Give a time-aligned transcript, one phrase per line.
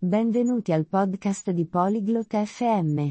[0.00, 3.10] Benvenuti al podcast di Polyglot FM.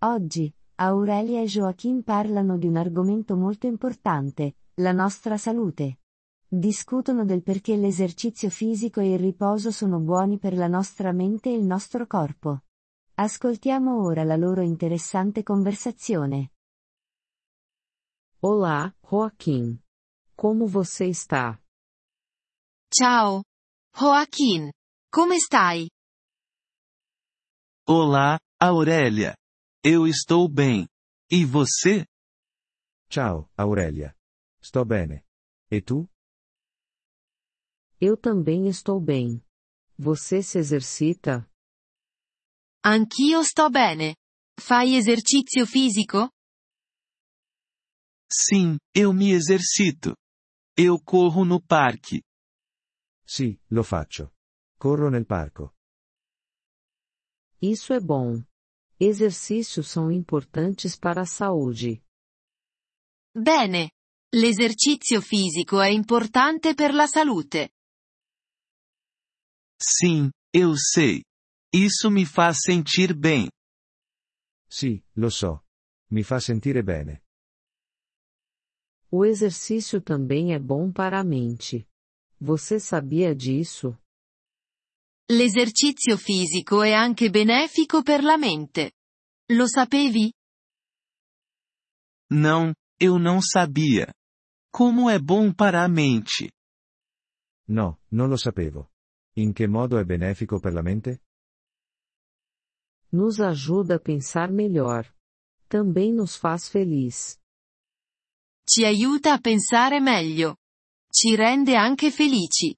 [0.00, 6.00] Oggi, Aurelia e Joachim parlano di un argomento molto importante, la nostra salute.
[6.46, 11.54] Discutono del perché l'esercizio fisico e il riposo sono buoni per la nostra mente e
[11.54, 12.64] il nostro corpo.
[13.14, 16.50] Ascoltiamo ora la loro interessante conversazione.
[18.40, 19.80] Olá, Joaquim.
[20.36, 21.58] Como você está?
[22.90, 23.44] Ciao.
[23.96, 24.70] Joaquin.
[25.08, 25.88] Come stai?
[27.90, 29.34] Olá, Aurélia.
[29.82, 30.86] Eu estou bem.
[31.30, 32.04] E você?
[33.08, 34.14] Ciao, Aurelia.
[34.60, 35.24] Sto bene.
[35.70, 36.06] E tu?
[37.98, 39.42] Eu também estou bem.
[39.96, 41.50] Você se exercita?
[42.84, 44.16] Anch'io sto bene.
[44.60, 46.28] Fai esercizio fisico?
[48.30, 50.14] Sim, eu me exercito.
[50.76, 52.22] Eu corro no parque.
[53.24, 54.30] Sì, lo faccio.
[54.78, 55.77] Corro nel parco.
[57.60, 58.42] Isso é bom.
[59.00, 62.02] Exercícios são importantes para a saúde.
[63.34, 63.90] Bene.
[64.34, 67.70] L'esercizio fisico è importante per la salute.
[69.80, 71.22] Sim, eu sei.
[71.72, 73.48] Isso me faz sentir bem.
[74.68, 75.64] Sì, lo so.
[76.10, 77.22] Mi fa sentire bene.
[79.10, 81.88] O exercício também é bom para a mente.
[82.38, 83.98] Você sabia disso?
[85.30, 88.92] L'esercizio fisico è anche benefico per la mente.
[89.52, 90.32] Lo sapevi?
[92.30, 94.10] Não, eu não sabia.
[94.72, 96.50] Como é bom para a mente.
[97.68, 98.90] No, non lo sapevo.
[99.36, 101.20] In che modo è benefico per la mente?
[103.12, 105.14] Nos ajuda a pensar melhor.
[105.68, 107.38] Também nos faz feliz.
[108.66, 110.56] Ci aiuta a pensare meglio.
[111.10, 112.74] Ci rende anche felici.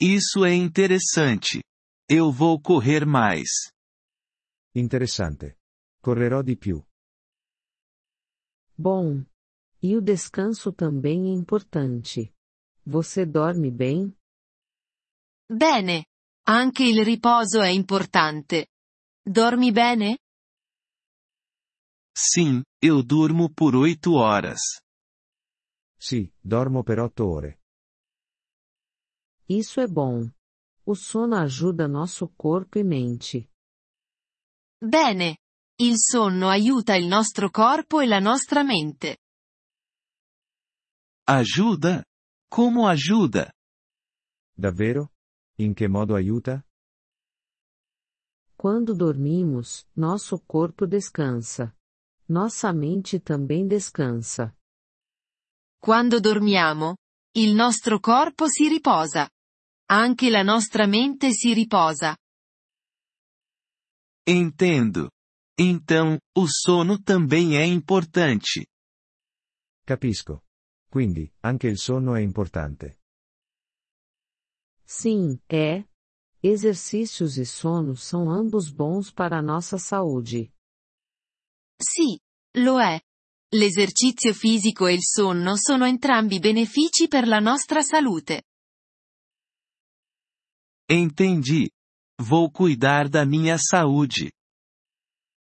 [0.00, 1.62] Isso é interessante.
[2.08, 3.72] Eu vou correr mais.
[4.74, 5.56] Interessante.
[6.02, 6.84] Correrò di più.
[8.76, 9.24] Bom.
[9.82, 12.30] E o descanso também é importante.
[12.84, 14.14] Você dorme bem?
[15.48, 16.06] Bene.
[16.46, 18.68] Anche il riposo è importante.
[19.24, 20.18] Dormi bene?
[22.14, 24.60] Sim, eu durmo por oito horas.
[25.98, 27.60] Sì, dormo per otto ore.
[29.48, 30.28] Isso é bom.
[30.84, 33.48] O sono ajuda nosso corpo e mente.
[34.80, 35.38] Bene.
[35.78, 39.18] Il sonno aiuta il nostro corpo e la nostra mente.
[41.28, 42.04] Ajuda?
[42.48, 43.52] Como ajuda?
[44.56, 45.12] Davvero?
[45.58, 46.64] In che modo aiuta?
[48.56, 51.76] Quando dormimos, nosso corpo descansa.
[52.28, 54.56] Nossa mente também descansa.
[55.78, 56.96] Quando dormiamo,
[57.36, 59.28] il nostro corpo si riposa.
[59.88, 62.16] Anche la nostra mente si riposa.
[64.26, 65.10] Entendo.
[65.56, 68.66] Então, o sono também é importante.
[69.86, 70.42] Capisco.
[70.90, 72.98] Quindi, anche il sonno è importante.
[74.84, 75.84] Sim, é.
[76.42, 80.52] Exercícios e sono são ambos bons para a nossa saúde.
[81.80, 82.18] Sì,
[82.56, 83.00] lo è.
[83.54, 88.42] L'esercizio fisico e il sonno sono entrambi benefici per la nostra salute.
[90.88, 91.70] Entendi.
[92.18, 94.32] Vou cuidar da minha saúde.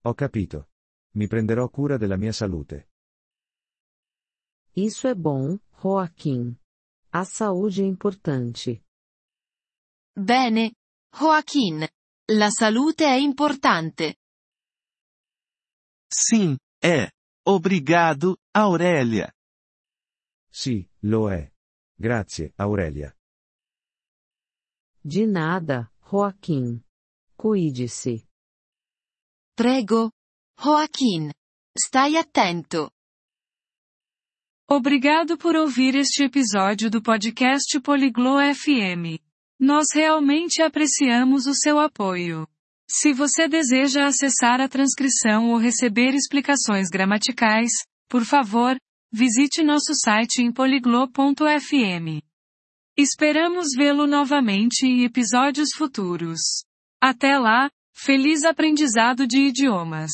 [0.05, 0.69] Ho capito.
[1.15, 2.89] Mi prenderò cura della mia salute.
[4.77, 6.57] Isso é bom, Joaquim.
[7.11, 8.85] A saúde é importante.
[10.15, 10.75] Bene.
[11.13, 11.89] Joaquin.
[12.31, 14.17] La salute è importante.
[16.13, 17.11] Sim, é.
[17.47, 19.33] Obrigado, Aurélia.
[20.51, 21.51] Sì, lo è.
[21.97, 23.18] Grazie, Aurelia.
[25.05, 26.83] De nada, Joaquim.
[27.37, 28.27] Cuide-se.
[29.57, 30.11] Prego.
[30.59, 31.31] Joaquin.
[31.77, 32.91] Stai attento.
[34.69, 39.19] Obrigado por ouvir este episódio do podcast Poliglo FM.
[39.59, 42.47] Nós realmente apreciamos o seu apoio.
[42.91, 47.71] Se você deseja acessar a transcrição ou receber explicações gramaticais,
[48.09, 48.77] por favor,
[49.13, 52.28] visite nosso site em poliglo.fm.
[53.01, 56.41] Esperamos vê-lo novamente em episódios futuros.
[57.01, 60.11] Até lá, feliz aprendizado de idiomas!